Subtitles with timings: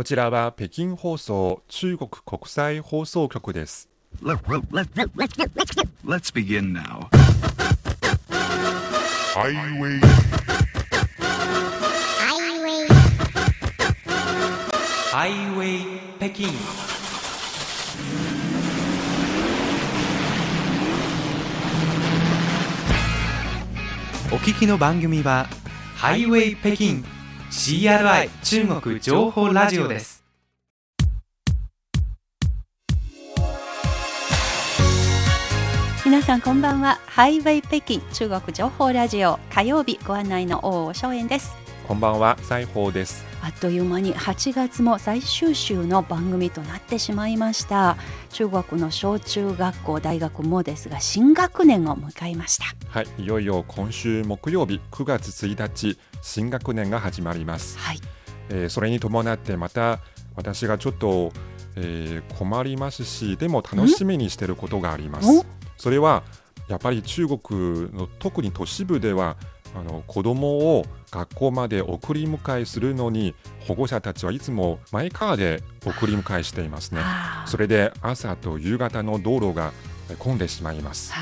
[0.00, 3.90] こちらは北京放送中国国際放送局です。
[24.32, 25.46] お聞きの番組は、
[25.94, 27.19] ハイウェイ北京。
[27.50, 30.22] CRI 中国情報ラジオです。
[36.04, 37.00] 皆さんこんばんは。
[37.06, 39.40] ハイウェイ北京中国情報ラジオ。
[39.52, 41.56] 火曜日ご案内の大尾翔園です。
[41.88, 47.96] こんばんは西宝ですあっという間に8月も最終週の番組となってしまいました。
[48.30, 52.64] 中国の小中学校大学もですが新学年を迎えました。
[52.88, 58.00] はいいよいよ今週木曜日9月1日新学年が始まります、はい。
[58.50, 60.00] えーそれに伴ってまた
[60.36, 61.32] 私がちょっと、
[61.76, 65.22] えー困りますしでも楽しみにしていることがありまお。
[65.22, 66.22] すそれは
[66.68, 67.38] やっぱり中国
[67.92, 69.36] の特に都市部では
[69.74, 73.34] あの子供を学校まで送り迎えするのに
[73.66, 77.00] 保護者たちはいつもマイカーで送り迎えしていますね。
[77.46, 79.72] それで朝と夕方の道路が
[80.10, 81.12] えー混んでしまいます。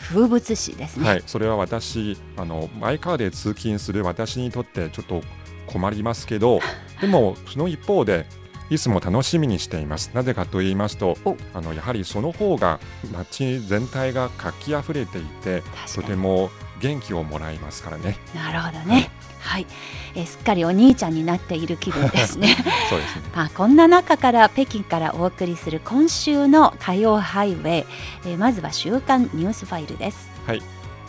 [0.00, 5.22] 風物詩ですね、はい、それは私あのマイカーで通勤する私にとってちょっと
[5.66, 6.60] 困りますけど
[7.00, 8.26] でもその一方で
[8.70, 10.10] いつも楽しみにしています。
[10.12, 11.36] なぜかと言いますとお。
[11.54, 12.80] あのやはりその方が
[13.12, 15.62] 街全体が活気あふれていて
[15.94, 18.18] とても元気をもらいますからね。
[18.34, 19.10] なるほどね。
[19.40, 19.66] はい、
[20.14, 22.56] えーすっかりお兄ちゃんになっている気分ですね。
[22.90, 23.22] そうですね。
[23.34, 27.86] あこんな中から北京からお送りする今週の火曜ハイウェイ、
[28.26, 30.28] えーまずは週刊ニュースファイルです。
[30.46, 30.62] はい。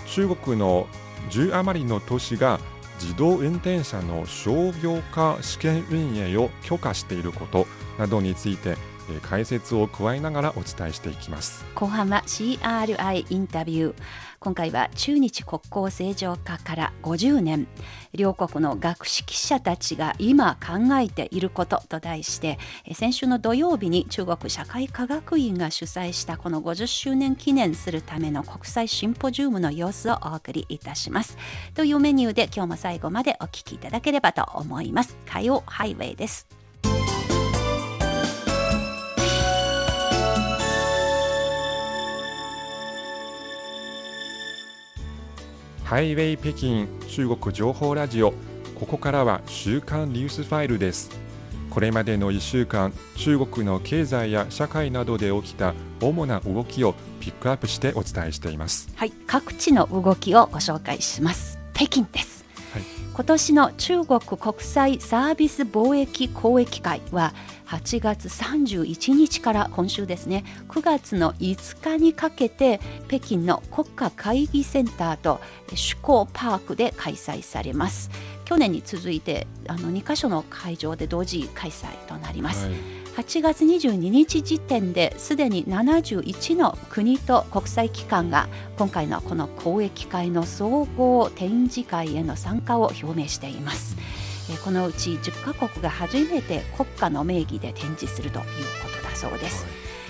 [0.06, 0.88] 中国の
[1.32, 2.60] 10余りの都市が
[3.02, 7.68] 自動運転車の商業化試験運営を許可していること
[8.00, 8.78] などについて
[9.10, 11.66] えー解説を加えながらお伝えしていきます。
[11.76, 13.94] 後半は CRI インタビュー
[14.40, 17.68] 今回は中日国交正常化から50年。
[18.14, 22.58] 両国の学識者たちが今考えていることと題して
[22.94, 31.38] 先週の土曜日に中国社会科学院が主催したこの50周年記念するための国際シンポジウムの様子をお送りいたします。
[31.76, 35.18] というメニューで今日も最後までお聞きいただければと思います。
[35.26, 36.57] 火曜ハイウェイです。
[45.88, 48.34] ハイウェイ北京中国情報ラジオ
[48.76, 51.10] ここからは週刊ニュースファイルです
[51.70, 61.58] これまでの1週間中国の経済や社会などで起きた主な動きをピックアップしてお伝えしていますはい、各地の動きをご紹介します。
[61.74, 62.44] 北京です。
[62.74, 67.34] はい今年の中国国際サービス貿易交易会は
[67.68, 70.46] 8月31日から今週ですね。
[70.70, 78.10] 9月の5日にかけて北京の国家会議センターと首港パークで開催されます。
[78.46, 82.70] 去年に続いてあの2カ所の会場で同時開催となります、
[83.18, 88.48] 8月22日時点ですでに71の国と国際機関が
[88.78, 93.98] 今回のこの交易会の総合展示会への参加を表明しています。
[94.50, 98.46] えーこのうち10カ国が初めて国家の名義で展示するという
[98.84, 99.66] ことだそうです。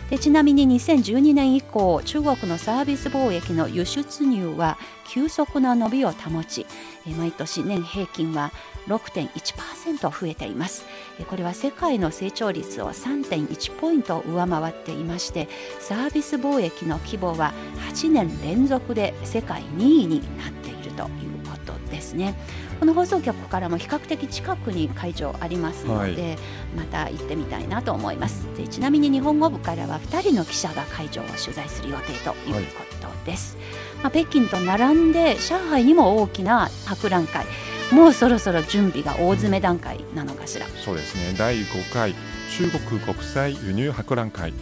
[0.10, 6.66] でちなみに2012年以降中国のサービス貿易の輸出入は急速な伸びを保ち
[7.06, 8.52] えー毎年年平均は
[8.88, 10.86] 6.1%増えています。
[11.20, 15.50] えーこれは世界の成長率を3.1ポイント上回っていまして
[15.80, 17.54] サービス貿易の規模は
[17.92, 22.34] 8年連続で世界2位になっているということですね
[22.80, 26.38] この放送局からも比較的近くに会場ありますので、
[26.76, 28.48] また行ってみたいなと思います。
[28.56, 33.58] でちなみに日本語部からは2人の記者が会場を取材する予定ということです、
[34.02, 37.46] まあ、北京と並んで上海にも大きな博覧会
[37.92, 40.66] もうそろそろ準備が大詰め段階なのかしら。
[40.68, 41.34] そうですね。
[41.38, 42.14] 第5回
[42.58, 44.54] 中国国際輸入博覧会。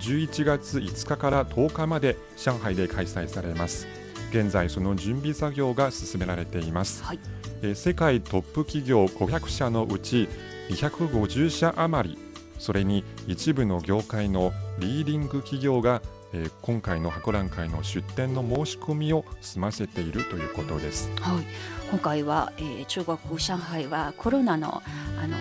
[0.00, 3.86] 11月5日から10日まで上海で開催されます。
[4.30, 7.20] 現在その準備作業が進められています、はい
[7.62, 10.28] え世界トップ企業500社のうち
[10.70, 12.18] 250社余り
[12.58, 16.00] それに一部の業界のリーディング企業が、
[16.32, 21.10] え今回の博覧会の出展の申し込みを済ませているということです。
[21.20, 21.44] はい、
[21.90, 24.82] 今回は、えー中国上海はコロナの
[25.20, 25.36] あの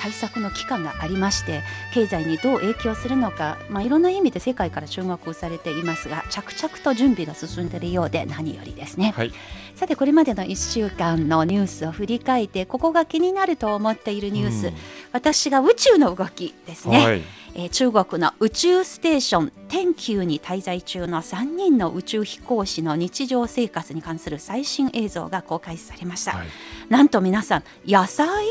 [0.00, 1.62] 対策の期間がありまして
[1.92, 9.12] 経済にどう影響するのか、まあ、いろんな意味で世界から注目されていますが着々と準備が進んでいるようで何よりですね。
[9.16, 9.32] はい。
[9.74, 14.74] さてこれまでの1週間のニュースを振り返ってここが気になると思っているニュース、うん。
[15.12, 17.22] 私が宇宙の動きですね、はい。
[17.54, 26.46] えー中国の宇宙ステーション天宮に滞在中の3人の宇宙飛行士の日常生活に関する最新映像が公開されました、はい。
[26.88, 28.46] なんと皆さん野菜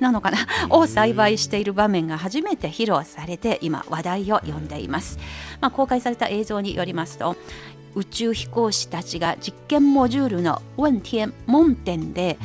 [0.00, 0.38] なのかな？
[0.70, 5.18] を栽培している場面が初めて披露されて今話題を呼んでいます、
[5.60, 7.36] まあ、公開された映像によりますと
[7.94, 12.38] 宇宙飛行士たちが実験モジュールの問天門天で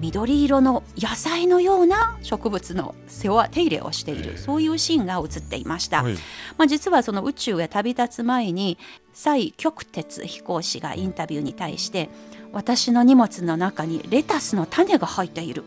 [0.00, 6.14] 緑色の野菜のような植物の世話手入れをしているそういうシーンが映っていました、はい。
[6.58, 8.76] まあ、実はその宇宙へ旅立つ前に
[9.14, 12.10] 蔡極鉄飛行士がインタビューに対して
[12.56, 15.62] 私の荷物の中にレタスの種が入っている。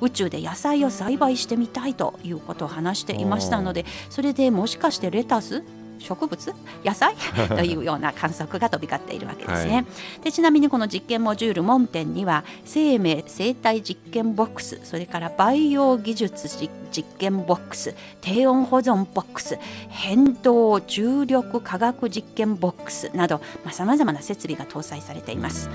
[0.00, 5.62] 宇宙で野菜を栽培してみたいということを話していましたのでそれでもしかしてレタス
[6.00, 6.54] 植物
[6.84, 7.14] 野菜？
[7.46, 9.74] というような観測が飛び交っているわけですね。
[9.74, 9.86] はい。
[10.24, 19.56] でちなみにこの実験モジュール門店には生命生態実験ボックスそれから培養技術実実験ボックス低温保存ボックス
[19.88, 23.40] 変動重力科学実験ボックスなど
[23.70, 25.70] さまざ、まな設備が搭載されています。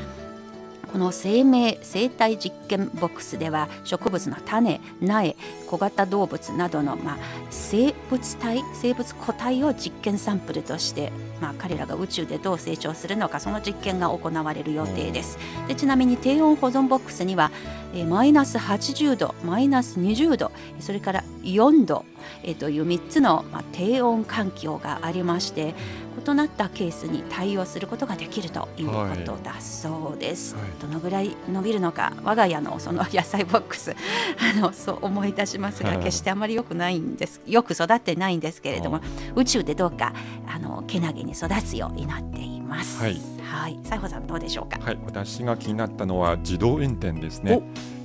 [0.91, 5.35] この生命生態実験ボックスでは植物の種苗
[5.67, 7.17] 小型動物などの、まあ、
[7.49, 11.11] 生物体生物個体を実験サンプルとして、
[11.41, 15.37] まあ、彼らが宇宙でどう成長するのかその実験が行われる予定です。
[15.67, 17.51] でちなみに低温保存ボックスには、
[17.93, 22.05] えマイナス80度マイナス20度それから4度、
[22.43, 25.75] えという3つの、まあ、低温環境がありまして
[26.27, 30.55] 異なったケースに対応することができるということだそうです。
[30.55, 33.95] はいどのぐらい伸びるのか我が家のその野菜ボックス
[34.37, 39.01] あのそう思い出しますがはい決してあまり良くないんですよく育ってないんですけれどもあ
[39.35, 40.13] 宇宙でどうか
[40.47, 43.01] あのけなげに育つようになっています。
[43.01, 44.77] はいはい、西郷さんどうでしょうか？
[44.83, 47.61] はい、私が気になったのは自動運転ですね。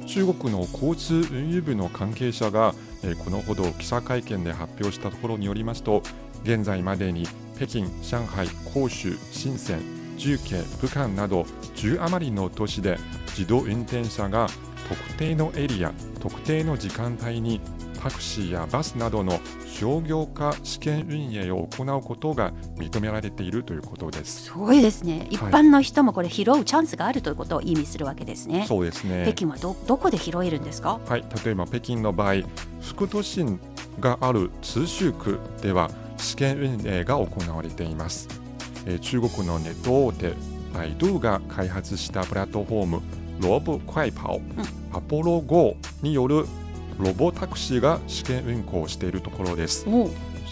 [0.07, 6.03] 中国の交通運輸部の関係者が、えーこのほど記者会見で発表したところによりますと、
[6.45, 7.27] 現在までに
[7.63, 9.83] 北京、上海、広州、深セン、
[10.17, 11.43] 重慶、武漢など
[11.77, 12.99] 10余りの都市で
[13.29, 14.49] 自動運転車が
[14.89, 17.61] 特定のエリア、特定の時間帯に
[18.03, 24.47] タクシーやバスなどの商業化試験運営を行うことが認められているということです。
[24.47, 25.29] すごいですね。
[25.31, 28.65] 一般の人もこれ拾うチャンスがあるということを意味するわけですね。
[28.67, 29.23] そうですね。
[29.25, 30.99] 北京はどどこで拾えるんですか？
[31.07, 32.43] はい、例えば北京の場合、
[32.81, 33.61] 副都心
[34.01, 35.89] がある通州区では
[36.23, 38.29] 試験運営が行われています。
[38.87, 40.35] えー中国のネット大手、
[40.75, 43.03] バイドゥが開発したプラットフォーム、
[43.41, 44.41] ロボ快跑、
[44.93, 46.47] アポロ GO による
[46.99, 49.87] ロボタクシーが試験運行しているところです。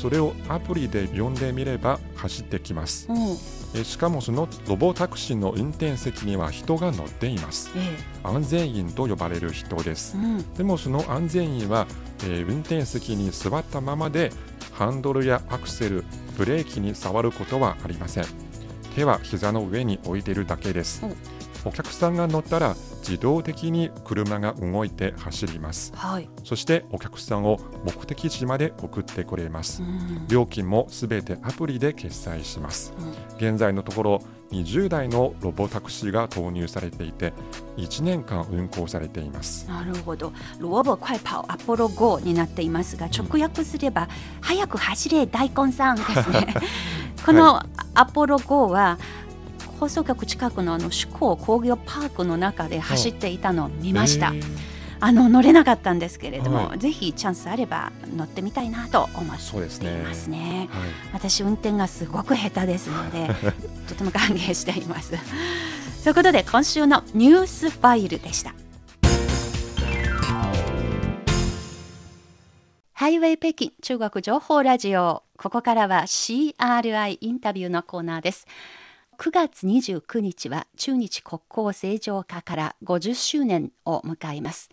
[0.01, 3.07] それをアプリで読んでみれば走ってきます。
[3.11, 7.71] えーしかもそのロボタクシーの運転席には人が乗っています。
[7.77, 10.19] え安全員と呼ばれる人ですえ。
[10.21, 11.87] うんでもその安全員は、
[12.25, 14.33] えー運転席に座ったままで
[14.81, 16.07] ハンドルやアクセル、
[16.39, 18.25] ブレーキに触ることはありません。
[18.95, 21.40] 手は膝の上に置いているだけですお。
[21.65, 25.93] お客さんが乗ったら自動的に車が動いて走ります。
[25.95, 26.29] はい。
[26.45, 29.87] そしてお客さんを目的地まで送ってくれますう。
[29.87, 32.93] ん料金もすべてアプリで決済します。
[32.99, 34.23] うん現在のところ
[34.53, 37.33] 20台のロボタクシーが投入されていて
[37.77, 39.67] 1年間運行されています。
[39.69, 40.33] なるほど。
[40.59, 44.09] ロボ快跑アポロ GO になっていますが、直訳すれば、
[44.41, 46.55] 早く走れ大根さんですね。
[47.25, 47.63] この
[47.95, 48.99] アポロ GO は
[49.81, 54.27] 放送局近くのあの首港工業パークの中で走っていたのを見ました。
[54.35, 54.45] えー。
[55.03, 59.95] あの乗れなかったんですけれども、はぜひチャンスあれば乗ってみたいなと思ってそうですね。
[59.95, 60.69] いますね。
[60.71, 60.91] はい。
[61.15, 63.31] 私運転がすごく下手ですので
[63.89, 65.15] とても歓迎しています。
[66.05, 68.55] ということで今週のニュースファイルでした。
[72.93, 75.23] ハイウェイ北京中国情報ラジオ。
[75.39, 78.47] ここからは CRI インタビューのコーナーです
[79.21, 84.71] 9月29日は中日国交正常化から50周年を迎えます。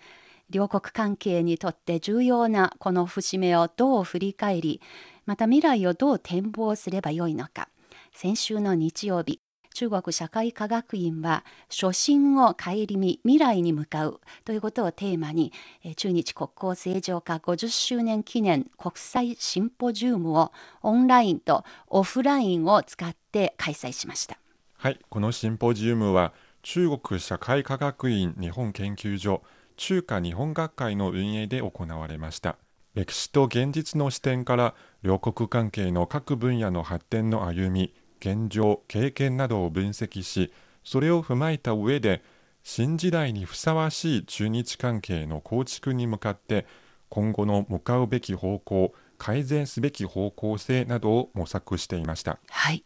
[0.49, 4.79] 両国関係にとって重要なこの節目をどう振り返り
[5.25, 7.67] また未来をどう展望すればよいのか。
[8.13, 9.41] 先週の日曜日
[9.77, 15.53] 中国社会科学院は初心を顧み未来に向かうということをテーマに
[15.97, 24.39] 中日国交正常化50周年記念国際シンポジウムをオンラインとオフラインを使って開催しました。
[24.77, 29.43] はい、このシンポジウムは中国社会科学院日本研究所
[29.75, 32.57] 中華日本学会の運営で行われました。
[32.95, 40.51] 歴史と現実の視点から両国関係の各分野の発展の歩み現状経験などを分析し
[40.83, 42.23] それを踏まえた上で
[42.63, 46.65] 新時代にふさわしい中日関係の構築に向かって
[47.09, 52.39] 今後の向かうべき方向改善すべき方向性などを模索していました。
[52.49, 52.83] はい。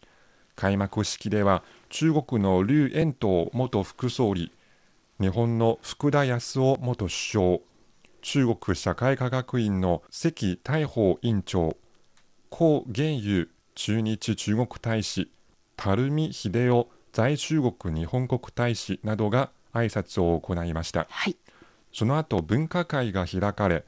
[0.55, 4.51] 開幕式では中国の劉延東元副総理
[5.19, 7.59] 日本の福田康夫元首相
[8.21, 11.75] 中国社会科学院の関大宝院長
[12.51, 15.29] 江元友駐日中国大使
[15.77, 21.07] 垂水秀夫在中国日本国大使などが挨拶を行いました。
[21.09, 21.35] はい。
[21.93, 23.83] その後分科会が開かれ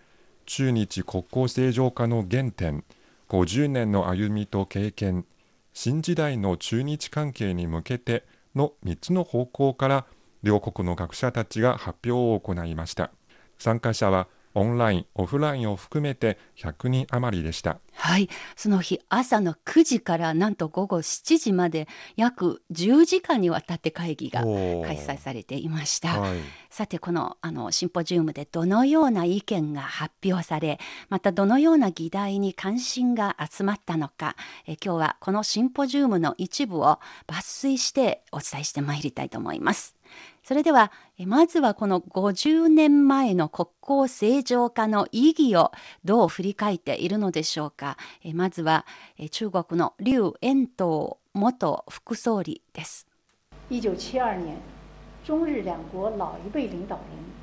[0.45, 2.83] 中日国交正常化の原点
[3.29, 5.25] 50年の歩みと経験
[5.73, 8.25] 新時代の中日関係に向けて
[8.55, 10.05] の3つの方向から
[10.43, 13.11] 両国の学者たちが発表を行いました。
[13.57, 26.19] 参加者はオンラインオフラインを含めて100人余りでしたはい、その日朝の9時からなんと午後7時まで約10時間にわたって会議が開催されていました。
[26.19, 26.39] はい
[26.73, 39.95] さてこのあのシンポジウムでどのような意見が発表されまたどのような議題に関心が集まったのかえ今日はこのシンポジウムの一部を抜粋してお伝えしてまいりたいと思います。
[40.43, 45.71] それではえまずはこの50年前の国交正常化の意義を
[46.03, 48.85] どう振り返っているのでしょうかえまずは
[49.17, 53.07] え中国の劉延東元副総理です。
[53.69, 54.57] 一九七二年，
[55.23, 57.33] 中日两国老一辈领导人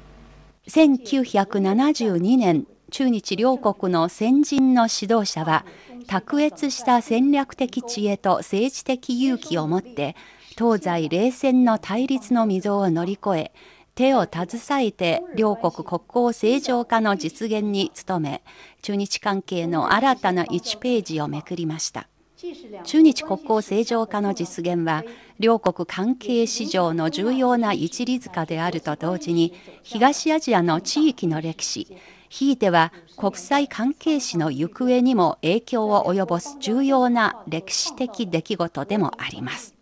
[0.68, 5.64] 1972年中日両国の先人の指導者は
[6.06, 10.16] 卓越した戦略的知恵と政治的勇気を持って
[10.60, 13.52] 東西冷戦の対立の溝を乗り越え
[13.94, 18.42] 手を携えて両国国交正常化の実現に努め
[18.82, 22.08] 中日関係の新たな1ページをめくりました。
[22.84, 25.02] 中日国交正常化の実現は
[25.38, 31.94] 両国関係市場の重要な一里塚であると同時に東アジアの地域の歴史
[32.30, 39.79] ひいては国際関係史の行方にも影響を及ぼす重要な歴史的出来事でもあります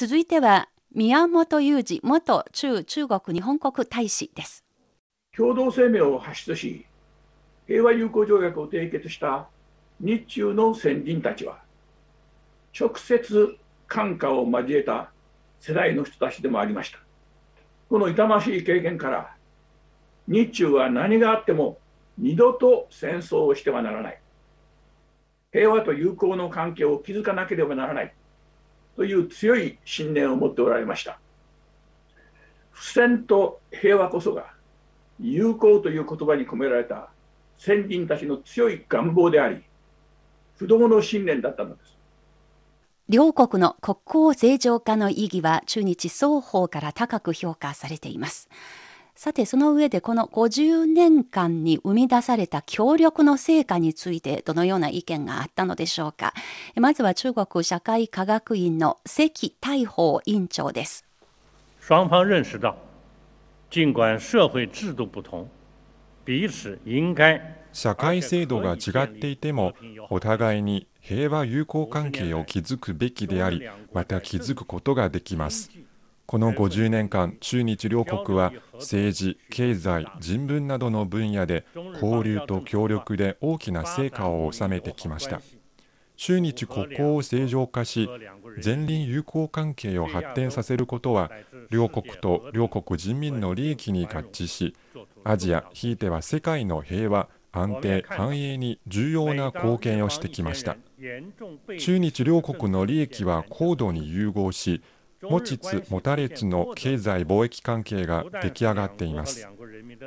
[0.00, 4.64] 続いては宮本雄二元中中国日本国大使です
[5.36, 6.86] 共同声明を発出し、
[7.66, 9.48] 平和友好条約を締結した
[9.98, 11.58] 日中の先人たちは、
[12.78, 13.56] 直接
[13.88, 15.10] 感化を交えた
[15.58, 17.00] 世代の人たちでもありました。
[17.88, 19.34] この痛ましい経験から、
[20.28, 21.78] 日中は何があっても
[22.18, 24.20] 二度と戦争をしてはならない。
[25.50, 28.14] 平和と友好の関係を築かなければならない。
[28.98, 31.20] という強い信念を持っておられました。
[32.72, 34.52] 不戦と平和こそが
[35.20, 37.08] 友好という言葉に込められた
[37.58, 39.62] 先人たちの強い願望であり、
[40.56, 41.96] 不動の信念だったのです。
[43.08, 48.48] 両国の国交正常化の意義は中日双方から高く評価されています。
[49.20, 56.34] さてその上でこの50年間に生み出された協力の成果についてどのような意見があったのでしょうか。
[56.76, 61.04] まずは中国社会科学院の関大宝院長です。
[61.80, 62.76] 双方认识到，
[63.72, 65.48] 尽管社会制度不同，
[66.24, 67.40] 彼此应该
[67.72, 69.74] 社会制度が違っていても
[70.10, 75.72] お互いに平和友好関係を築くべきでありまた築くことができます
[76.28, 85.40] この50年間中日両国は政治経済人文などの分野で交流と協力で大きな成果を収めてきました。
[86.18, 88.10] 中日国交を正常化し
[88.62, 91.30] 前輪友好関係を発展させることは
[91.70, 94.76] 両国と両国人民の利益に合致し
[95.24, 100.76] アジアひいては世界の平和安定繁栄に重要な貢献をしてきました。
[101.78, 104.82] 中日両国の利益は高度に融合し
[105.22, 109.48] 持ちつ持たれつの経済貿易関係が出来上がっています。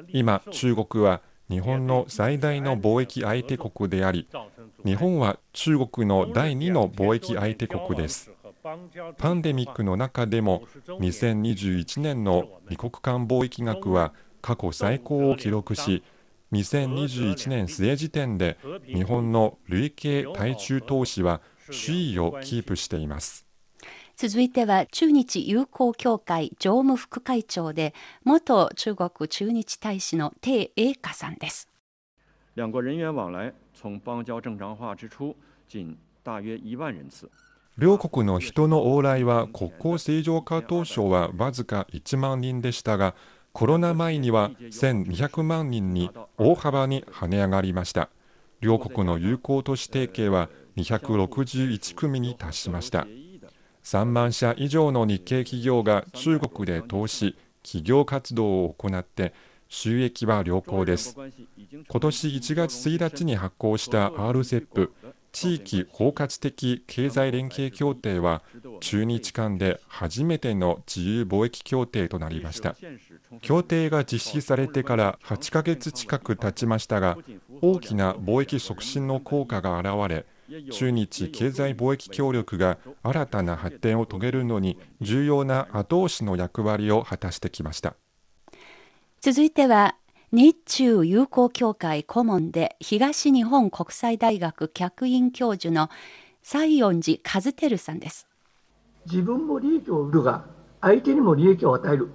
[0.09, 4.27] 今中国は日本の最大の貿易相手国であり
[4.85, 8.31] 日本は中国の第2の貿易相手国です。
[9.17, 16.03] パンデミックの中でも2021年の二国間貿易額は過去最高を記録し
[16.53, 23.50] 2021年末時点で日本の累計対中投資は首位をキープしています。
[24.15, 31.67] 続いては中日友好協会常務副会長で元中国駐日大使の鄭英華さんです。
[32.55, 35.35] 两国人员往来从邦交正常化之初
[35.67, 37.29] 仅大约一万人次。
[37.77, 43.15] 両国の人の往来は国交正常化当初はわずか1万人でしたが
[43.53, 48.09] コロナ前には1200万人に大幅に跳ね上がりました。
[48.61, 53.07] 両国の友好都市提携は261組に達しました
[53.83, 59.33] 3万社以上の日系企業が中国で投資企業活動を行って
[59.69, 61.15] 収益は良好です。
[61.15, 64.89] 今年1月1日に発行した RCEP
[65.31, 68.43] 地域包括的経済連携協定は
[68.81, 72.75] 中日間で初めての自由貿易協定となりました。
[73.41, 77.17] 協定が実施されてから8ヶ月近く経ちましたが
[77.61, 80.25] 大きな貿易促進の効果が現れ
[80.71, 87.95] 中日経済貿易協力が新たな発展を遂げるのに重要な後押しの役割を果たしてきました
[89.21, 89.95] 続いては
[90.33, 95.89] 日中友好協会顧問で東日本国際大学客員教授の
[96.41, 98.27] 西園寺和照さんです。
[99.05, 100.45] 自分も利益を売るが
[100.79, 102.09] 相手にも利益を与える。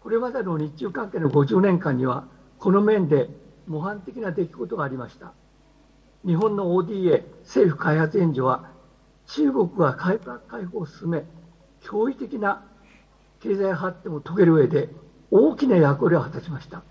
[0.00, 2.28] これまでの日中関係の50年間には
[2.58, 3.28] この面で
[3.66, 5.32] 模範的な出来事がありました
[6.26, 8.68] 日本の ODA 政府開発援助は
[9.28, 11.24] 中国が改革開放を進め
[11.84, 12.64] 驚異的な
[13.40, 14.88] 経済発展を遂げる上で
[15.30, 16.82] 大きな役割を果たしました。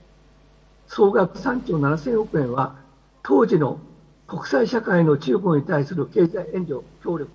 [0.88, 2.76] 総額3兆7000億円は
[3.24, 3.80] 当時の
[4.28, 7.30] 国際社会の中国に対する経済援助協力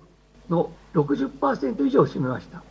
[0.49, 2.63] の60%以上を占めました。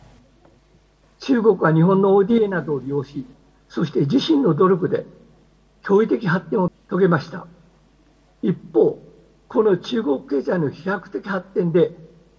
[1.19, 3.25] 中国は日本の ODA などを利用し
[3.69, 5.05] そして自身の努力で
[5.83, 7.47] 驚異的発展を遂げました。
[8.41, 8.99] 一方
[9.51, 11.91] この中国経済の飛躍的発展で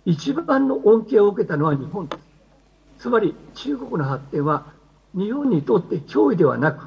[0.06, 2.22] 一番の恩恵を受けたのは日本です。
[3.00, 4.64] つまり中国の発展は
[5.14, 6.86] 日本にとって脅威ではなく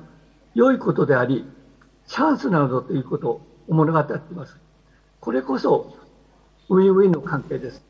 [0.55, 1.45] 良いことであり、
[2.07, 4.57] チャンスなのだということを物語っています。
[5.19, 5.93] これこそ
[6.69, 7.85] ウィンウィンの関係です。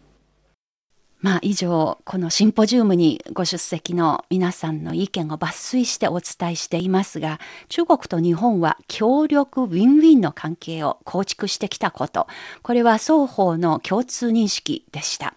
[1.22, 12.28] まあ、以上このシンポジウムにご出席の皆さんの意見を抜粋してお伝えしていますが中国と日本は協力ウィンウィンの関係を構築してきたこと。
[12.62, 15.34] これは双方の共通認識でした。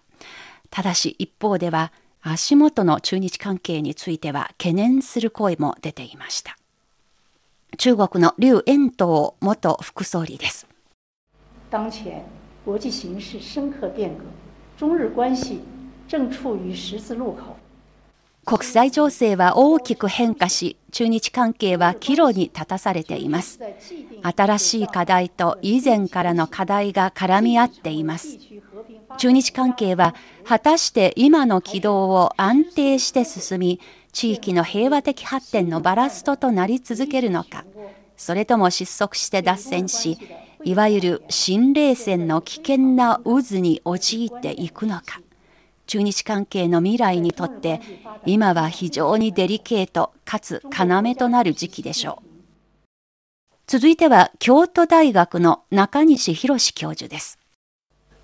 [0.69, 6.55] ただし一方では足元の中日関係については懸念する声も出ていました。
[7.77, 10.67] 中国の劉延東元副総理です。
[11.71, 12.23] 当前
[12.63, 14.23] 国际形勢深刻变革
[14.77, 15.78] 中日关系。
[18.43, 23.59] 国際情勢は大きく変化し、中日関係は岐路に立たされています。
[24.23, 28.39] 新しい課題と以前からの課題が絡み合っています。
[29.19, 33.79] 中日関係は果たして今の軌道を安定して進み、
[34.11, 37.65] 地域の平和的発展のバラストとなり続けるのか、
[38.17, 40.17] それとも失速して脱線し、
[40.63, 45.21] いわゆる新冷戦の危険な渦に陥っていくのか。
[45.89, 47.81] 中日関係の未来にとって
[48.23, 52.85] 今は非常にデリケートかつ要となる時期でしょう。
[53.65, 57.39] 続いては京都大学の中西博教授です。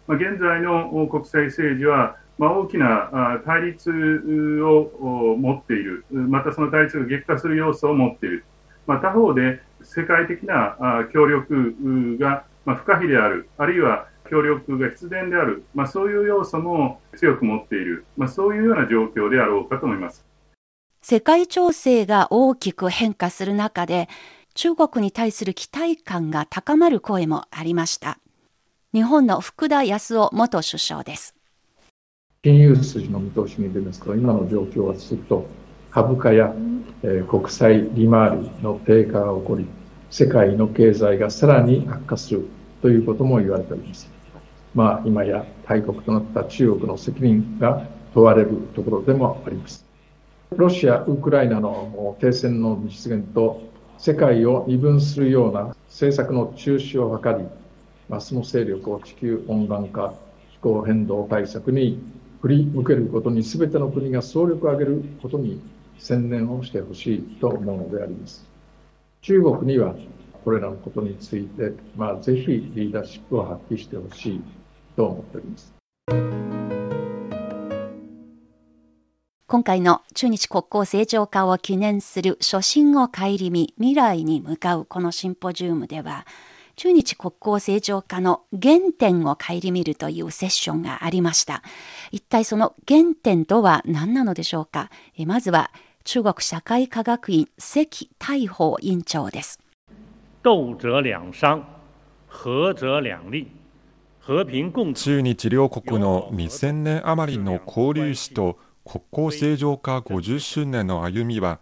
[0.07, 3.89] 現在の国際政治はまあ、大きな対立
[4.61, 8.43] を持っている、またその対立が激化する要素を持っている、
[8.85, 10.77] まあ、他方で世界的な
[11.13, 20.25] 協力が不可避である、あるいは協力が必然である、まあ、そういう要素も強く持っている、まあ、そういうような状況であろうかと思います。
[21.01, 24.09] 世界情勢が大きく変化する中で
[24.55, 28.17] 中国に対する期待感が高まる声もありました。
[28.93, 31.35] 日本の福田康夫元首相です。
[32.41, 35.47] 金融筋の見通しに出ますと今の状況は続くと
[35.89, 36.53] 株価や、
[37.01, 39.65] えー、国際利回りの低下が起こり
[40.11, 42.47] 世界の経済がさらに悪化する
[42.83, 44.14] ということも言われております
[44.75, 49.85] まあ、今や大国となった中国の責任が問われるところでもあります。
[50.53, 53.63] ロシア、ウクライナの停戦の実現と
[53.97, 57.45] 世界を二分するような政策の中止を図り、
[58.09, 60.13] ま、その勢力を地球温暖化、
[60.51, 61.97] 気候変動対策に
[62.41, 65.61] 振り向けることに全ての国が総力を挙げることに
[65.99, 68.45] 専念をしてほしいと思うのであります。
[69.21, 69.95] 中国には
[70.43, 74.41] これらのことについて、まあ、ぜひリーダーシップを発揮してほしい
[74.95, 75.73] と思っております。
[79.47, 86.25] 今回の中日国交正常化を記念する初心を顧み未来に向かうこのシンポジウムでは
[86.75, 91.61] 中日国交正常化の原点を顧みるというセッションがありました。
[92.11, 94.89] 一体その原点とは何なのでしょうか？
[95.25, 95.71] まずは
[96.03, 99.59] 中国社会科学院関大宝院長です。
[100.43, 101.63] 斗者两伤
[102.27, 103.47] 和者两利
[104.27, 111.59] 中日両国の2000年余りの交流史と国交正常化50周年の歩みは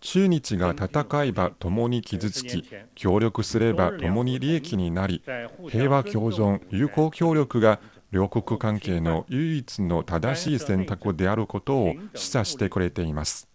[0.00, 2.64] 中日が戦えば共に傷つき
[2.96, 5.22] 協力すれば共に利益になり
[5.68, 7.78] 平和共存友好協力が
[8.10, 13.48] 両国関係の唯一の正しい選択であることを示唆してくれています。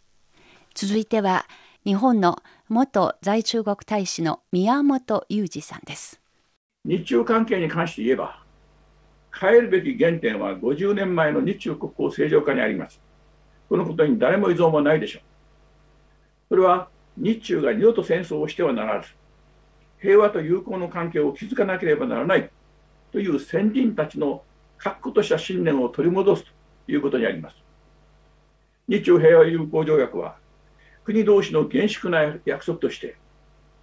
[0.73, 1.45] 続いては
[1.83, 6.21] 日本の元在中国大使の宮本裕二さんです。
[6.85, 8.44] 日中関係に関して言えば
[9.39, 13.01] 変えるべき原点は50年前の日中国交正常化にあります
[13.69, 15.21] このことに誰も依存はないでしょう
[16.49, 19.09] それは日中が二度と戦争をしてはならず
[19.99, 22.49] 平和と友好の関係を築かなければならない
[23.11, 24.43] という先人たちの
[24.77, 26.43] 確固とした信念を取り戻す
[26.85, 27.55] ということにあります。
[28.87, 30.35] 日中平和友好条約は
[31.03, 33.15] 国同士の厳粛な約束として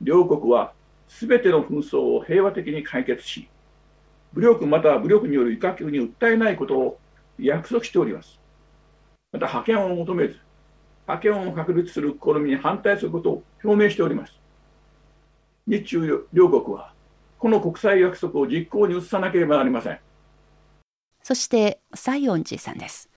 [0.01, 0.75] 両国は
[1.09, 3.49] すべての紛争を平和的に解決し
[4.35, 6.99] 武力または武力による威嚇に訴えないことを
[7.39, 8.41] 約束しております。
[9.33, 10.39] また覇権を求めず
[11.07, 14.39] 覇権を確立する試みに反対することを表明しております。
[15.67, 16.93] 日中両国は
[17.39, 19.99] この国際約束を実行に移さなければなりません。
[21.23, 23.09] そして西園寺さんです。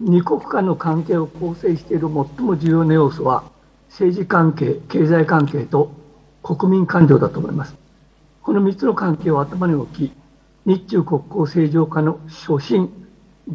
[0.00, 3.44] 二国間の関係を構成している最も重要な要素は
[3.88, 5.90] 政治関係、経済関係と
[6.42, 7.81] 国民感情だと思います。
[8.42, 10.12] この3つの関係を頭に置き、
[10.66, 12.90] 日中国交正常化の初心、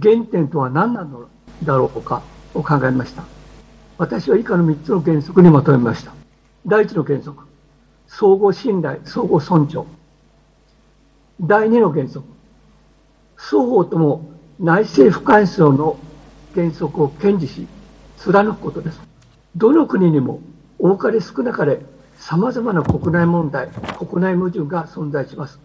[0.01, 1.27] 原点とは何なの
[1.63, 2.21] だろうか
[2.53, 3.23] を考えました。
[3.97, 6.13] 私は以下の3つの原則にまとめました。
[6.65, 7.43] 第一の原則。
[8.07, 9.85] 相互信頼、相互尊重。
[11.41, 12.25] 第二の原則。
[13.35, 15.97] 双方とも内政不干渉の
[16.55, 17.67] 原則を堅持し、
[18.17, 19.01] 貫くことです。
[19.55, 20.39] どの国にも
[20.79, 21.81] 多かれ少なかれ
[22.19, 25.59] 様々な国内問題、国内矛盾が存在します。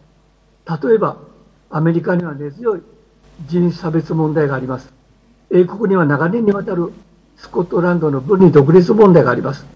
[0.66, 1.16] 例えば、
[1.70, 2.82] アメリカには根強い
[3.46, 4.92] 人種差別問題があります。
[5.50, 6.92] 英国には長年にわたる
[7.36, 9.66] スコットランドの分離独立問題があります。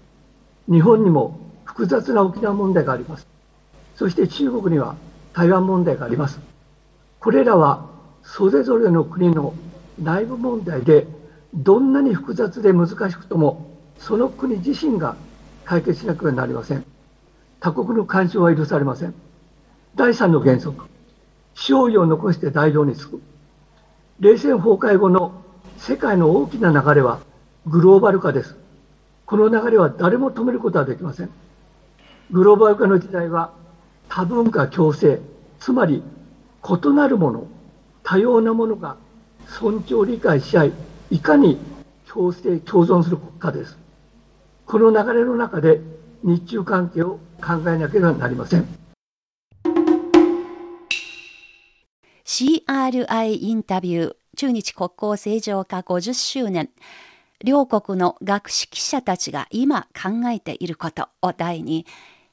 [0.69, 3.27] 日本にも複雑な沖縄問題があります。
[3.95, 4.95] そして中国には
[5.33, 6.39] 台湾問題があります。
[7.19, 7.85] これらは
[8.23, 9.53] それぞれの国の
[10.01, 11.07] 内部問題で
[11.53, 15.15] どんなに複雑で難しくともその国自身が
[15.67, 16.85] 解決しなければなりません。
[17.59, 19.13] 他国の干渉は許されません。
[19.95, 20.85] 第3の原則、
[21.55, 23.21] 勝利を残して大量につく。
[24.21, 25.43] 冷戦崩壊後の
[25.77, 27.19] 世界の大きな流れは
[27.65, 28.55] グローバル化です。
[29.25, 31.29] この流れは誰も止めることはできません。
[32.31, 33.51] グローバル化の時代は
[34.07, 35.19] 多文化共生、
[35.59, 36.01] つまり
[36.63, 37.45] 異なるもの、
[38.03, 38.95] 多様なものが
[39.47, 40.73] 尊重理解し合い、
[41.11, 41.59] いかに
[42.07, 43.77] 共生、共存する国家です。
[44.67, 45.79] この流れの中で
[46.23, 48.67] 日中関係を考えなければなりません。
[52.25, 56.69] CRI インタビュー中日国交正常化50周年
[57.43, 61.85] 両国の学識者たちが今考えていることを題に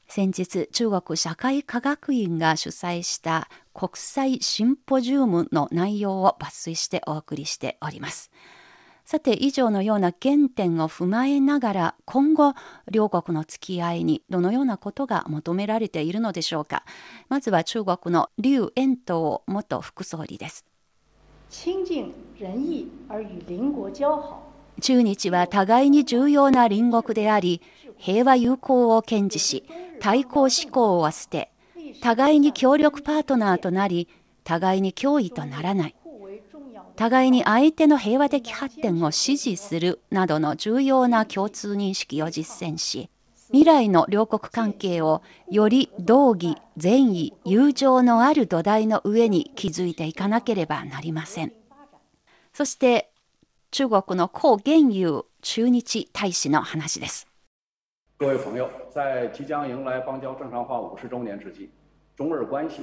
[0.09, 8.33] 先日中国社会科学院が主催した国際シンポジウムの内容を抜粋してお送りしております。
[9.05, 12.55] さて以上のような原点を踏まえながら今後
[12.91, 16.85] 両国の付き合いにどのようなことが求められているのでしょうか。
[17.29, 20.65] まずは中国の劉延東元副総理です。
[24.81, 27.63] 中日は互いに重要な隣国であり
[27.97, 29.65] 平和友好を堅持し
[30.01, 31.53] 対抗志向を捨て
[32.01, 34.09] 互いに協力パートナーとなり
[34.43, 35.95] 互いに脅威とならない
[36.97, 43.11] 互いに相手の平和的発展を支持するなどの重要な共通認識を実践し
[43.49, 51.53] 未来の両国関係をより道義善意友情のある土台の上に築いていかなければなりません。
[52.53, 53.11] そして
[53.71, 57.29] 中国の高元友駐日大使の話です。
[58.17, 61.69] 各位朋友，在即将迎来邦交正常化五十周年之际，
[62.17, 62.83] 中日关系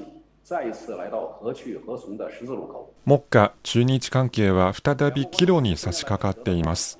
[3.05, 6.99] 目下、中日関係は再び岐路に差し掛かっています。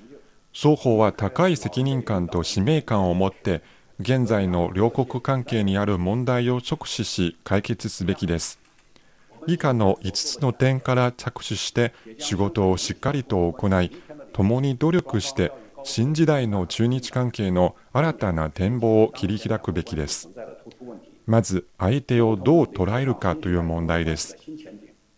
[0.52, 3.62] 双方は高い責任感と使命感を持って、
[4.00, 8.60] 現在の両国関係にある問題を直視し解決すべきです。
[9.46, 13.90] 以下の5つの点から着手して仕事をしっかりと行い、
[14.32, 15.52] 共に努力して
[15.84, 20.30] 新時代の中日関係の新たな展望を切り開くべきです。
[21.26, 24.36] まず相手をどう捉えるかという問題です。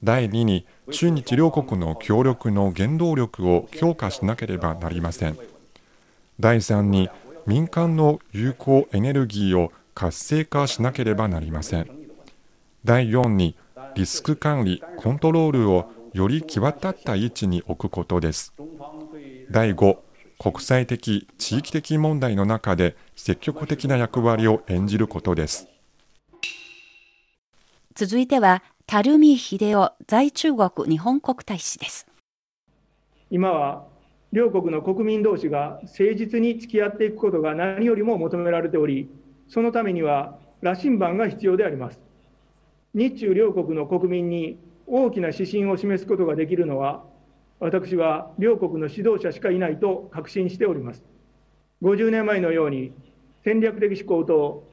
[0.03, 5.39] 第2に中日両国の協力の原動力を強化しなければなりません。
[6.39, 7.09] 第3に
[7.47, 11.89] 民間の有効エネルギーを活性化しなければなりません。
[12.85, 13.57] 第4に
[13.95, 18.53] リスク管理、コントロールをより際立った位置に置くことです。
[19.51, 19.97] 第5、
[20.39, 25.69] 国際的・地域的問題の中で積極的な役割を演じることです。
[27.97, 32.09] 続いては、垂水秀夫在中国日本国大使です。
[33.31, 33.87] 今は
[34.33, 39.09] 両国の国民同士が誠実に付き合っていくことが何よりも求められており、
[39.47, 42.01] そのためには羅針盤が必要であります。
[42.95, 47.05] 日中両国の国民に大きな指針を示すことができるのは、
[47.61, 51.05] 私は両国の指導者しかいないと確信しております。
[51.83, 52.91] 50年前のように
[53.45, 54.67] 戦略的思考と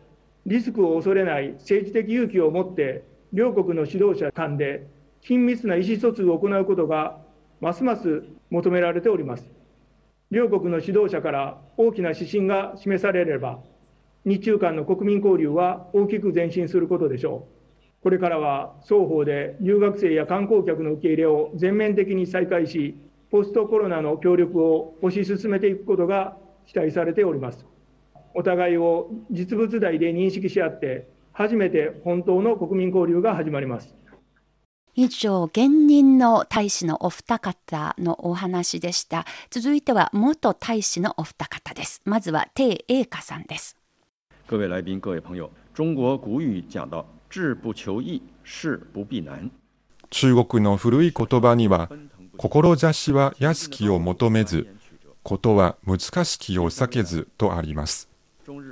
[0.47, 4.87] リスクを恐れない政治的勇気を持って両国の指導者間で
[5.21, 7.17] 緊密な意思疎通を行うことが
[7.61, 9.49] ますます求められております。
[10.31, 13.59] 両国の指導者から大きな指針が示されれば、
[14.25, 17.47] 日中間の国民交流は大きく前進することでしょ
[17.99, 18.03] う。
[18.03, 22.97] これからは双方で留学生や観光客の受け入れを全面的に再開し、
[23.29, 27.65] ポストコロナの協力を推し進めていくことが期待されております。
[28.33, 33.95] お互いを実物大で認識し合って、初めて本当の国民交流が始まります。
[34.93, 39.25] 以上、現任の大使のお二方のお話でした。
[39.49, 42.01] 続いては元大使のお二方です。
[42.03, 43.77] まずは鄭英華さんです。
[44.47, 49.49] 各位来宾、各位朋友，中国古语讲到：“志不求易，事不避難。”
[50.11, 51.89] 中国の古い言葉には、
[52.35, 54.67] 志は安きを求めず、
[55.23, 58.09] ことは難しきを避けずとあります。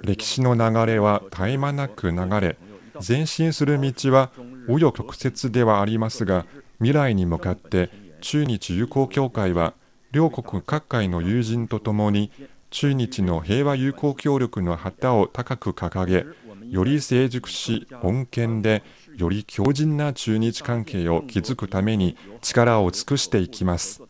[0.03, 2.57] 歴史の流れは絶え間なく流れ、
[3.05, 4.31] 前進する道は
[4.67, 6.45] 紆余曲折ではありますが、
[6.77, 7.89] 未来に向かって
[8.21, 9.73] 中日友好協会は、
[10.11, 12.31] 両国各界の友人とともに、
[12.71, 16.25] 中日の平和友好協力の旗を高く掲げ、
[16.69, 18.83] より成熟し、穏健で、
[19.15, 24.01] より強靭な中日関係を築くために力を尽くしていきます。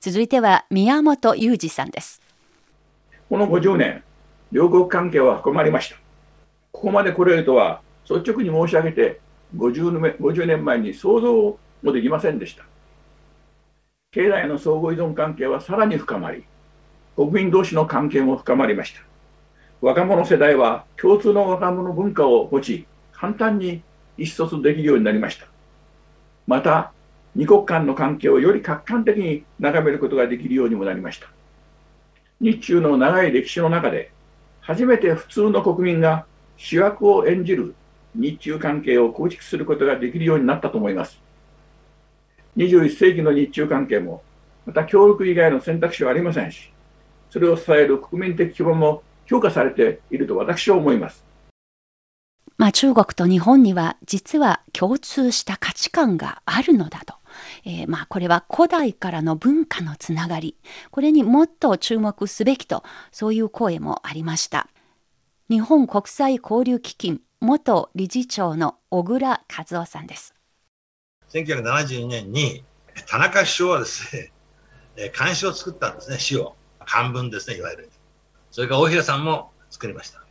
[0.00, 2.20] 続いては宮本裕二さんです。
[3.28, 4.02] この50年、
[4.54, 5.96] 両国関係は深まりました。
[6.70, 9.18] ここまで来れるとは率直に申し上げて
[9.56, 12.64] 50年 ,50 年前に想像もできませんでした。
[14.12, 16.44] 経済の相互依存関係はさらに深まり、
[17.16, 19.00] 国民同士の関係も深まりました。
[19.80, 23.82] 若者世代は共通の若者文化を持ち、簡単に
[24.16, 25.48] 意思疎通できるようになりました。
[26.46, 26.92] また、
[27.34, 31.26] 二国間の関係をより客観的に眺めることができるようにもなりました。
[32.40, 34.13] 日中の長い歴史の中で、
[34.66, 36.24] 初めて普通の国民が
[36.56, 37.74] 主役を演じる
[38.14, 41.20] 日中関係を構築することができるようになったと思います。
[42.56, 44.22] 21世紀の日中関係も、
[44.64, 46.72] また協力以外の選択肢はありませんし、
[47.28, 51.22] それを支える国民的基盤も評価されていると私は思います。
[52.56, 57.16] まあ、中国と日本には実は共通した価値観があるのだと。
[57.64, 60.56] えー、まあこれは古代からの文化のつながり、
[60.90, 64.68] これにもっと注目すべきと、そういう声もありました。
[65.50, 70.34] 日本国際交流基金元理事長の小倉和夫さんです。
[71.30, 72.64] 1972年に
[73.06, 74.32] 田中首相はですね、
[75.18, 76.54] 監視を作ったんですね、詩を。
[76.86, 77.90] 漢文ですね、いわゆる。
[78.50, 80.22] それから大平さんも作りました。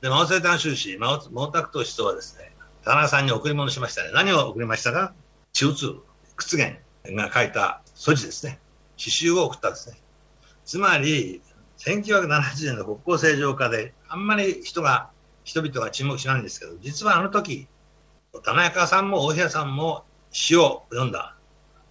[0.00, 4.10] で、マオセイタン収支、毛沢東首相はですね、田中さんに贈り物しましたね。
[4.12, 5.14] 何を贈りましたか？
[5.52, 5.94] 中通、
[6.36, 6.76] 屈原
[7.16, 8.58] が書いた素地ですね。
[8.96, 9.96] 詩集を送ったんですね。
[10.64, 11.42] つまり、
[11.78, 15.10] 1970年の国交正常化で、あんまり人が、
[15.44, 17.66] 人々が注目しないんですけど、実はあの時、
[18.44, 21.36] 田中さんも大平さんも詩を読んだ。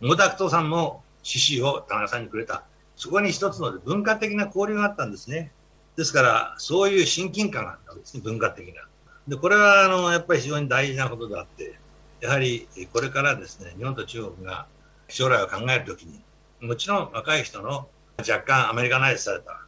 [0.01, 2.63] 毛沢東さんも詩集を田中さんにくれた。
[2.95, 5.51] そこに一つの文化的な交流があったんですね。
[5.97, 8.88] ですから、そういう親近感があったんですね、文化的な。
[9.27, 11.80] で、これは、あの、やっぱり非常に大事なことであって、
[12.21, 14.67] やはり、これからですね、日本と中国が
[15.07, 16.21] 将来を考えるときに、
[16.62, 19.65] もちろん若い人の若干アメリカナイズされた、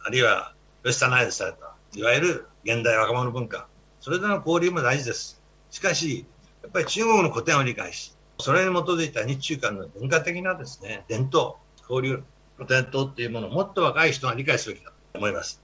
[0.00, 3.66] あるいはウェスタナイズされた、いわゆる現代若者文化、
[4.00, 5.40] それでの交流も大事です。
[5.70, 6.26] しかし、
[6.62, 11.54] やっぱり中国の古典を理解し、それに基づいた日中間の文化的なですね、伝統、
[11.88, 12.22] 交流
[12.58, 15.62] の伝統っていうものをもっと若い人が理解すべきだと思います。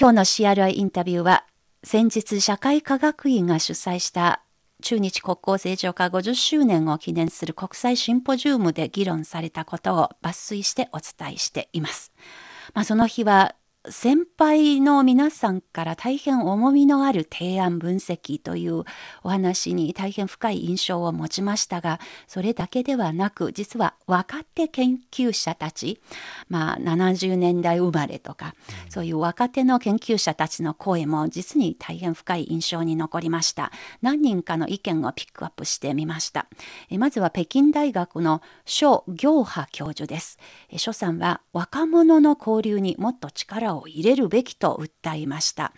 [0.00, 1.44] 今日の CRI インタビューは、
[1.84, 4.42] 先日社会科学院が主催した
[4.82, 12.12] 中日国交正常化50周年を記念する国際シンポジウムで議論されたことを抜粋してお伝えしています。
[12.74, 13.54] まあ、その日は
[13.90, 18.84] 先輩の皆さんから大変重みのある提案分析という
[19.22, 26.00] お話に大変深い印象を持ちましたがそれだけではなく実は若手研究者たち、
[26.48, 28.54] まあ、70年代生まれとか、
[28.88, 33.72] そういう若手の研究者たちの声も実に大変深い印象に残りました。
[34.02, 36.48] 何人かの意見をピックアップしてみました。
[36.98, 40.38] まずは北京大学の諸行派教授です。
[40.76, 45.72] 諸さんは若者の交流にもっと力を入れるべきと訴えました、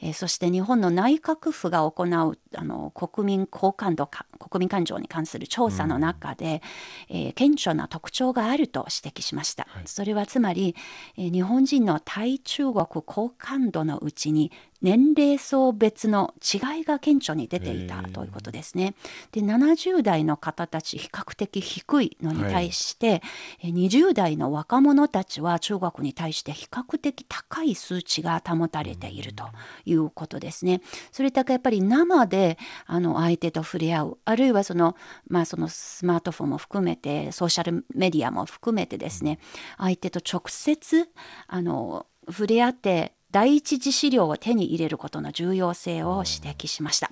[0.00, 6.62] えそして日本の内閣府が行うあの国民好感度か国民感情に関する調査の中で、
[7.10, 10.74] うん、えー、顕著な特徴があると指摘しました、はい、それはつまり、
[11.16, 14.52] えー、日本人の対中国好感度のうちに
[14.84, 18.94] 年齢層別の違いが顕著に出ていたということですね。
[19.32, 23.22] で70代の方たち比較的低いのに対して、
[23.62, 29.46] はい、20代の若者たちは中国に対して比較的高い数値が保たれていると
[29.86, 30.82] いうことですね。
[31.12, 34.96] それだけやっぱり生であの相手と触れ合うあるいはその,、
[35.28, 39.38] まあ、そのスマートフォンも含めてソーシャルメディアも含めてですね
[39.78, 41.08] 相手と直接
[41.46, 47.10] あの触れ合って第一次資料を手に入れることの重要性を指摘しました。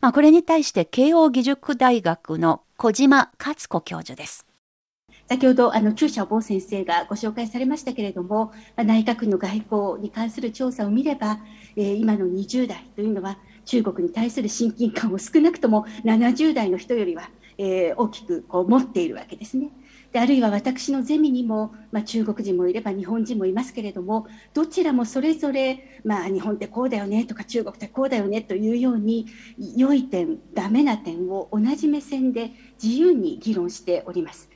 [0.00, 4.46] まあ、これに対して慶應義塾大学の小島勝子教授です。
[5.28, 11.40] 先ほどあの中社坊先生がご紹介されましたけれども、内閣の外交に関する調査を見れば、
[11.74, 19.70] えー、今の20代というのは中国に対する親近感を少なくとも70代の人よりは、えー、大きくこう持っているわけですね。
[20.16, 29.26] であるいは私のゼミにも、まあ、中国人もいれば日本人もいますけれどもどちらもそれぞれ、まあ、日本ってこうだよねとか中国ってこうだよねというように
[29.76, 32.52] 良い点ダメな点を同じ目線で
[32.82, 34.48] 自由に議論しております。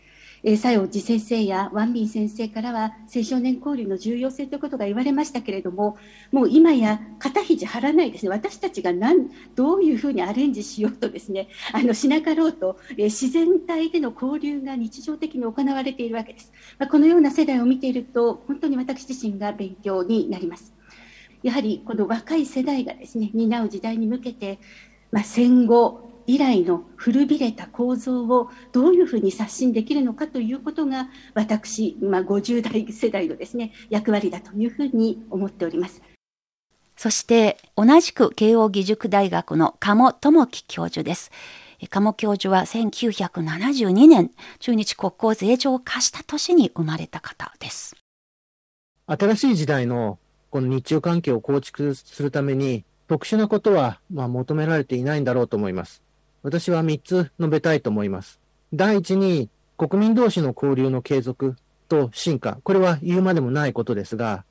[0.42, 5.96] えー、佐用寺先生やワンビン先生からは青少年交流の重要性ということが言われましたけれども
[6.33, 8.31] もう今や肩肘張らないですね。
[8.31, 20.74] 私たちが何どういうふうにアレンジしようとですねあのしなかろうと、えー、自然体での交流が日常的に行われているわけです、まあ、このような世代を見ていると本当に私自身が勉強になります。
[21.42, 24.59] やはりこの若い世代がですね担う時代に向けて、
[25.11, 36.01] まあ、戦後以来の古びれた構造をどういうふうに刷新できるのかということが私、まあ、50代世代のですね役割だというふうに思っております。
[36.97, 41.33] そして同じく慶應義塾大学の鴨智樹教授です。
[41.88, 47.97] 鴨教授は1972年中日国交正常化した年に生まれた方です。
[49.09, 56.03] 新しい時代のこの日中関係を構築するために特殊なことはまあ求められていないんだろうと思います。
[56.42, 58.40] 私は3つ述べたいと思います。
[58.72, 61.57] 第一に、国民同士の交流の継続
[61.88, 62.59] と進化。
[62.62, 64.44] これは言うまでもないことですが、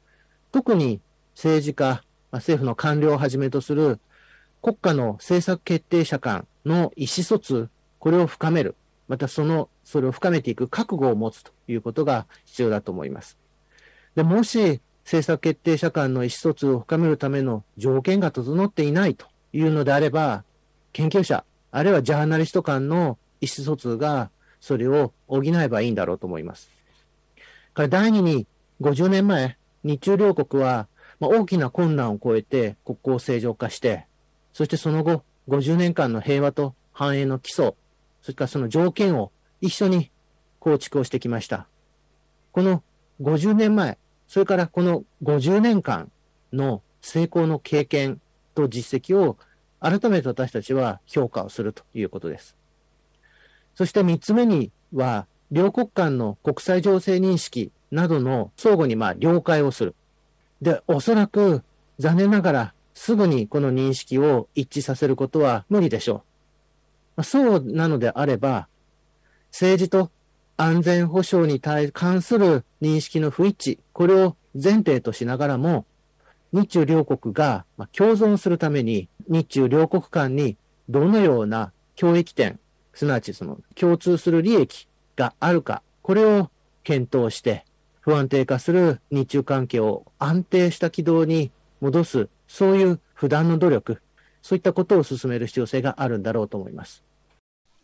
[0.51, 1.01] 特に
[1.35, 3.99] 政治家、政府の官僚をはじめとする
[4.61, 8.75] 国家の政策決定者間の意思疎通、これを深める。
[9.07, 13.37] またその、それを深めていく覚悟を持つということが必要だと思います。
[14.15, 20.43] で、もし政策決定者間の意思疎通を深めるための条件が整っていないというのであれば、
[20.93, 24.29] 研究者、あるいはジャーナリスト間の意思疎通が
[24.59, 26.69] それを補えばいいんだろうと思います。
[27.79, 28.47] から第二に、
[28.81, 30.87] 50年前、日中両国は、
[31.19, 34.05] まあ、大きな困難を超えて国交を正常化して、
[34.53, 37.73] そしてその後、50年間の平和と繁栄の基礎、
[38.21, 40.11] それからその条件を一緒に
[40.59, 41.67] 構築をしてきました。
[42.51, 42.83] この
[43.21, 46.11] 50年前、それからこの50年間
[46.53, 48.21] の成功の経験
[48.55, 49.37] と実績を
[49.79, 52.55] 改めて私たちは評価をするということです。
[53.75, 59.95] そして3つ目には、両国間の国際情勢認識などの相互にまあ了解をする。
[60.61, 61.63] で、おそらく
[61.97, 66.23] 残念ながらすぐにこの認識を一致させることは無理でしょ
[67.17, 67.23] う。
[67.23, 68.67] そうなのであれば、
[69.51, 70.11] 政治と
[70.57, 75.85] 安全保障に対関する認識の不一致、これを前提としながらも、
[76.51, 80.57] 日中両国が共存するために、日中両国間に
[80.89, 82.59] どのような教益点、
[82.93, 86.49] すなわちその共通する利益があるか、これを
[86.83, 87.63] 検討して、
[88.01, 94.01] 不安定化する日中関係を安定した軌道に戻す、そういう不断の努力、
[94.41, 97.03] そういったことを進める必要性があるんだろうと思います。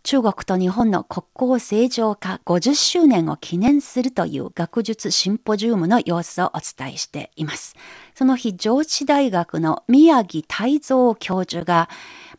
[0.05, 7.75] 中国と日本の国交正常化50周年を記念するという学術シンポジウムの様子をお伝えしています。
[8.13, 11.89] その日、上智大学の宮城泰造教授が、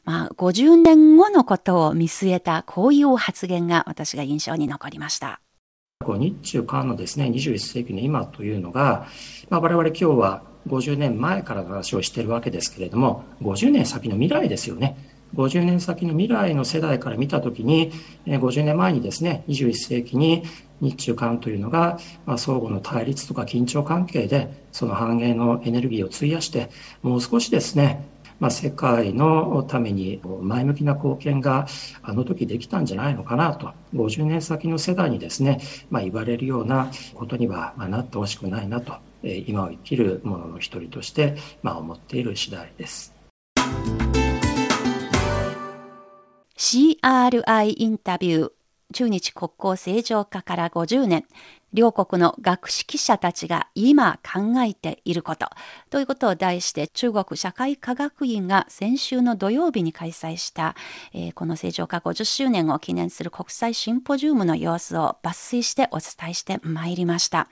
[0.05, 5.41] まあ、50年後のことを見据えたこういう発言が私が印象に残りました。
[6.07, 9.09] 日中間のですね、21世紀の今というのが、
[9.51, 15.16] まあ、我々今日は50年前からの話をしているわけですけれども、50年先の未来ですよね。
[15.35, 17.93] 50年先の未来の世代から見たときに、
[18.27, 20.45] 50年前にですね、21世紀に
[20.81, 26.71] 日中韓というのが、まあ、相互の対立とか緊張関係で、その繁栄のエネルギーを費やして、
[27.03, 28.07] もう少しですね、
[28.39, 31.67] まあ、世界のために前向きな貢献が
[32.03, 35.61] あの時できたんじゃないのかなと、50年先の世代にですね、
[35.91, 43.16] まあ、言われるようなことにはなってほしくないなと、今を生きる者の一人として、まあ、思っている次第です。
[46.69, 48.51] CRI インタビュー
[48.93, 51.25] 中日国交正常化から50年
[51.73, 55.47] 両国の学識者たちが今考えていること
[55.91, 60.75] ということを題して中国社会科学院が先週の土曜日に開催した、
[61.15, 67.49] えー、この正常化50周年を記念する国際シンポジウムの様子を抜粋してお伝えしてまいりました。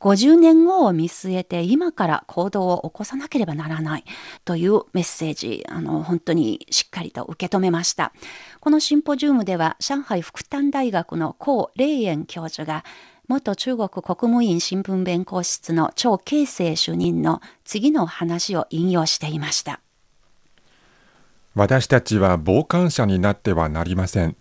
[0.00, 4.04] 50年後を見据えて今から行動を起こさなければならない
[4.44, 8.12] というメッセージ、あの、本当にしっかりと受け止めました。
[8.60, 12.84] このシンポジウムでは上海福旦大学の高霊園教授が
[13.26, 19.80] 元中国国務院新聞弁公室の張慶生主任の次の話を引用していました。
[21.54, 24.36] 私たちは傍観者になってはなりません。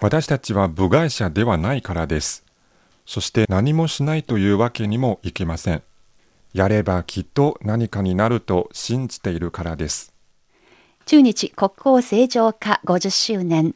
[0.00, 2.44] 私たちは部外者ではないからです。
[3.06, 5.82] そして何もしないというわけにもいきません。
[6.52, 10.12] やればきっと何かになると信じているからです。
[11.06, 13.74] 中日国交正常化50周年。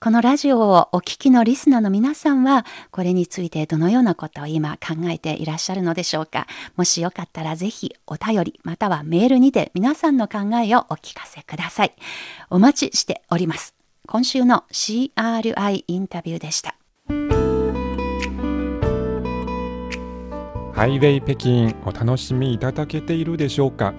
[0.00, 6.48] このラジオをお聞きのリスナーの皆さんは、これについてどのようなことを今考えていらっしゃるのでしょうか。
[6.74, 11.94] もしよかったらぜひお便り、またはメールにて皆さんの考えをお聞かせください。
[12.50, 13.76] お待ちしております。
[14.08, 16.81] 今週の CRI インタビューでした。
[20.82, 23.94] ハイウェイ北京お楽しみいただけているでしょうか？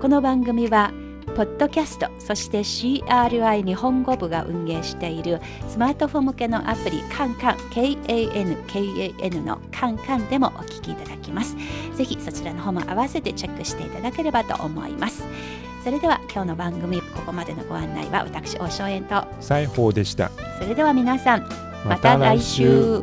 [0.00, 0.90] この番組は
[1.36, 11.54] ポッドキャストそして CRI 日本語部が運営しているスマートフォン向けのアプリカンカン KANKAN のカンカンでもお聞きいただきます。
[11.98, 15.24] ぜひそちらの方も合わせてチェックしていただければと思います。
[15.84, 19.22] それでは今日の番組ここまでのご案内は私大正円と。
[19.38, 20.30] 西宝でした。
[20.58, 21.46] それでは皆さん
[21.86, 23.02] また来週